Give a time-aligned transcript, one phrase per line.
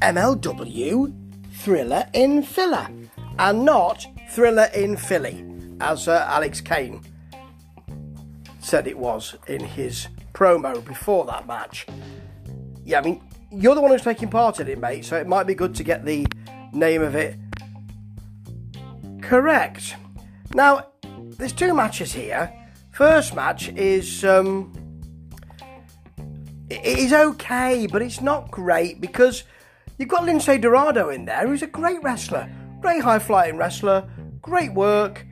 [0.00, 1.14] MLW
[1.52, 2.88] Thriller in Filler
[3.38, 5.44] and not Thriller in Philly,
[5.80, 7.02] as uh, Alex Kane
[8.60, 11.86] said it was in his promo before that match.
[12.84, 15.46] Yeah, I mean, you're the one who's taking part in it, mate, so it might
[15.46, 16.26] be good to get the
[16.72, 17.36] name of it
[19.28, 19.94] correct.
[20.54, 20.86] Now,
[21.36, 22.50] there's two matches here.
[22.92, 24.72] First match is um,
[26.70, 29.44] it is okay, but it's not great because
[29.98, 34.08] you've got Lince Dorado in there, who's a great wrestler, great high flying wrestler,
[34.40, 35.26] great work,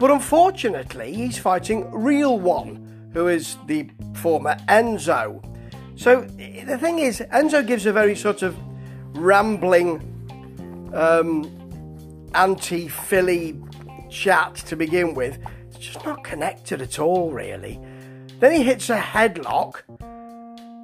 [0.00, 5.44] but unfortunately, he's fighting Real One, who is the former Enzo.
[5.94, 8.56] So the thing is, Enzo gives a very sort of
[9.14, 10.00] rambling,
[10.94, 11.44] um,
[12.34, 13.60] anti Philly
[14.08, 15.38] chat to begin with.
[15.68, 17.78] It's just not connected at all, really.
[18.38, 19.82] Then he hits a headlock.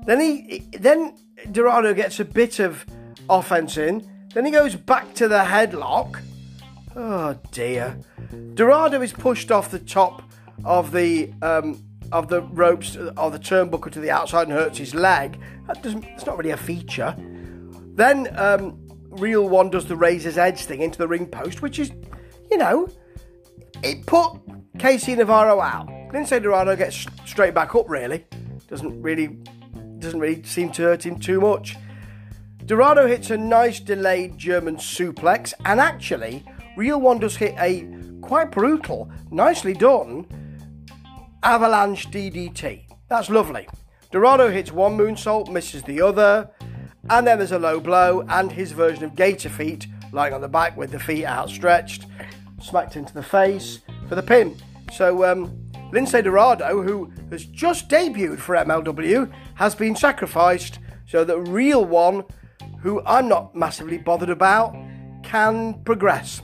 [0.04, 1.14] Then he then
[1.50, 2.84] Dorado gets a bit of
[3.28, 4.06] offense in.
[4.34, 6.20] Then he goes back to the headlock.
[6.94, 7.98] Oh dear.
[8.54, 10.22] Dorado is pushed off the top
[10.64, 14.94] of the um, of the ropes of the turnbuckle to the outside and hurts his
[14.94, 15.40] leg.
[15.66, 16.04] That doesn't.
[16.04, 17.14] It's not really a feature.
[17.94, 18.78] Then um,
[19.10, 21.90] Real One does the razor's edge thing into the ring post, which is,
[22.50, 22.88] you know,
[23.82, 24.32] it put
[24.78, 25.88] KC Navarro out.
[26.12, 27.88] Lince Dorado gets straight back up.
[27.88, 28.24] Really,
[28.68, 29.38] doesn't really
[29.98, 31.76] doesn't really seem to hurt him too much.
[32.66, 36.44] Dorado hits a nice delayed German suplex, and actually,
[36.76, 37.86] Real One does hit a
[38.20, 40.26] quite brutal, nicely done
[41.44, 42.88] avalanche DDT.
[43.08, 43.68] That's lovely.
[44.10, 46.50] Dorado hits one moonsault, misses the other,
[47.08, 50.48] and then there's a low blow and his version of gator feet, lying on the
[50.48, 52.06] back with the feet outstretched,
[52.60, 54.56] smacked into the face for the pin.
[54.92, 55.56] So um,
[55.92, 62.24] Lince Dorado, who has just debuted for MLW, has been sacrificed so that Real One,
[62.80, 64.76] who I'm not massively bothered about,
[65.22, 66.42] can progress.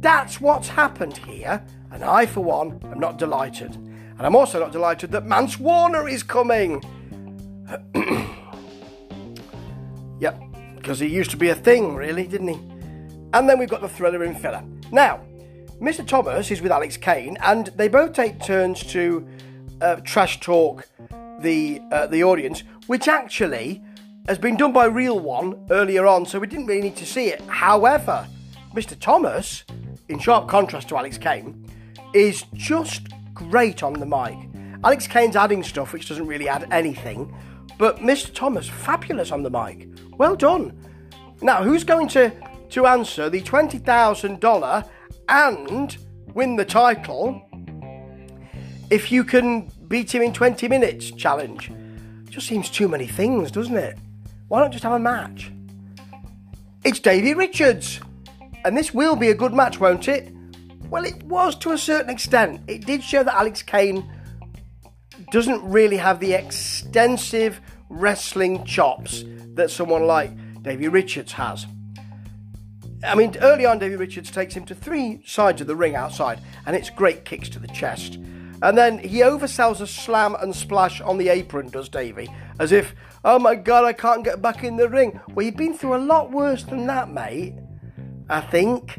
[0.00, 3.74] That's what's happened here, and I, for one, am not delighted.
[3.74, 6.82] And I'm also not delighted that Mance Warner is coming.
[10.20, 10.40] yep,
[10.76, 12.60] because he used to be a thing, really, didn't he?
[13.32, 14.62] And then we've got the thriller in filler.
[14.92, 15.20] Now,
[15.80, 16.06] Mr.
[16.06, 19.26] Thomas is with Alex Kane, and they both take turns to
[19.80, 20.88] uh, trash talk
[21.40, 23.82] the uh, the audience, which actually
[24.28, 27.28] has been done by Real One earlier on, so we didn't really need to see
[27.28, 27.40] it.
[27.42, 28.26] However,
[28.74, 28.98] Mr.
[28.98, 29.64] Thomas,
[30.08, 31.64] in sharp contrast to Alex Kane,
[32.12, 34.36] is just great on the mic.
[34.82, 37.32] Alex Kane's adding stuff which doesn't really add anything,
[37.78, 38.34] but Mr.
[38.34, 39.88] Thomas, fabulous on the mic.
[40.18, 40.76] Well done.
[41.40, 42.32] Now, who's going to,
[42.70, 44.88] to answer the $20,000
[45.28, 45.96] and
[46.34, 47.42] win the title
[48.90, 51.70] if you can beat him in 20 minutes challenge?
[52.28, 53.98] Just seems too many things, doesn't it?
[54.48, 55.50] Why not just have a match?
[56.84, 58.00] It's Davey Richards.
[58.64, 60.32] And this will be a good match, won't it?
[60.88, 62.60] Well, it was to a certain extent.
[62.68, 64.08] It did show that Alex Kane
[65.32, 69.24] doesn't really have the extensive wrestling chops
[69.54, 70.30] that someone like
[70.62, 71.66] Davey Richards has.
[73.04, 76.40] I mean, early on, Davey Richards takes him to three sides of the ring outside,
[76.66, 78.18] and it's great kicks to the chest.
[78.62, 82.28] And then he oversells a slam and splash on the apron, does Davey,
[82.58, 82.94] as if,
[83.24, 85.20] oh my god, I can't get back in the ring.
[85.34, 87.54] Well, you've been through a lot worse than that, mate.
[88.28, 88.98] I think.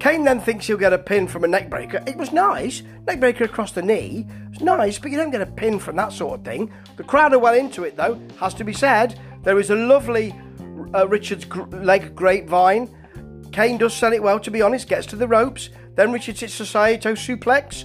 [0.00, 2.06] Kane then thinks he'll get a pin from a neckbreaker.
[2.08, 2.82] It was nice.
[3.04, 4.26] Neckbreaker across the knee.
[4.50, 6.72] It's nice, but you don't get a pin from that sort of thing.
[6.96, 9.16] The crowd are well into it, though, has to be said.
[9.44, 10.34] There is a lovely
[10.92, 12.90] uh, Richards gr- leg grapevine.
[13.52, 15.68] Kane does sell it well, to be honest, gets to the ropes.
[15.94, 17.84] Then Richards hits Saito suplex,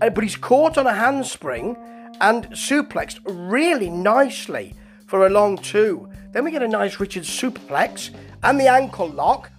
[0.00, 1.76] Uh, but he's caught on a handspring
[2.20, 4.74] and suplexed really nicely
[5.06, 6.08] for a long two.
[6.32, 9.50] Then we get a nice Richards superplex and the ankle lock.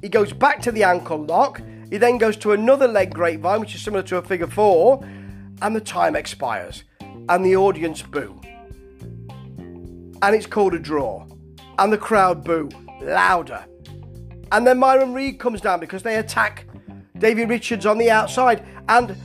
[0.00, 1.60] He goes back to the ankle lock.
[1.90, 5.02] He then goes to another leg grapevine, which is similar to a figure four,
[5.62, 6.84] and the time expires.
[7.28, 8.40] And the audience boo.
[10.22, 11.26] And it's called a draw.
[11.78, 12.68] And the crowd boo
[13.00, 13.64] louder.
[14.52, 16.66] And then Myron Reed comes down because they attack
[17.18, 18.64] Davey Richards on the outside.
[18.88, 19.16] And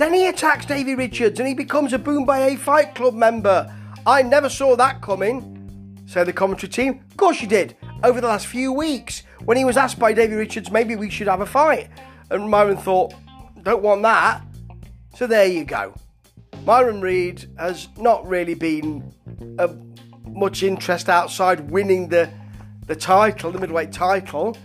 [0.00, 3.70] then he attacks Davey Richards and he becomes a Bomaye Fight Club member.
[4.06, 6.02] I never saw that coming.
[6.06, 7.04] said the commentary team.
[7.10, 7.76] Of course you did.
[8.02, 11.28] Over the last few weeks, when he was asked by Davey Richards, maybe we should
[11.28, 11.88] have a fight.
[12.30, 13.12] And Myron thought,
[13.62, 14.42] don't want that.
[15.16, 15.94] So there you go.
[16.64, 19.12] Myron Reed has not really been
[19.58, 19.78] of
[20.26, 22.30] much interest outside winning the
[22.86, 24.56] the title, the middleweight title.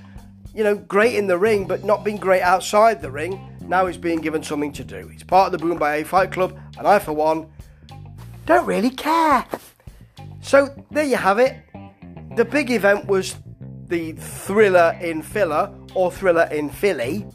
[0.53, 3.54] You know, great in the ring, but not being great outside the ring.
[3.67, 5.07] Now he's being given something to do.
[5.07, 7.47] He's part of the Bomaye Fight Club, and I, for one,
[8.45, 9.45] don't really care.
[10.41, 11.57] So there you have it.
[12.35, 13.35] the big event was
[13.87, 17.25] the thriller in filler or thriller in Philly,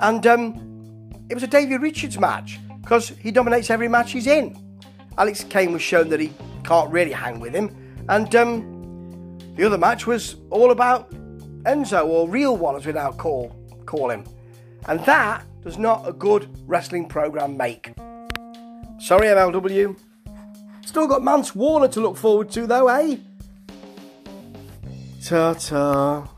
[0.00, 4.78] and um, it was a Davey Richards match because he dominates every match he's in.
[5.18, 6.32] Alex Kane was shown that he
[6.62, 7.74] can't really hang with him,
[8.08, 11.10] and um, the other match was all about
[11.64, 13.54] Enzo or Real One as we now call
[13.86, 14.24] call him,
[14.86, 17.94] and that does not a good wrestling program make.
[19.00, 19.98] Sorry, MLW.
[20.84, 23.16] Still got Mance Warner to look forward to though, eh?
[25.24, 26.28] Ta ta.